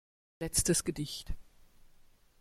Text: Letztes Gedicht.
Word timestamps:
Letztes 0.39 0.83
Gedicht. 0.83 1.27